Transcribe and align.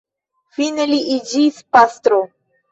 Fine 0.55 0.87
li 0.93 0.97
iĝis 1.17 1.63
pastro. 1.79 2.23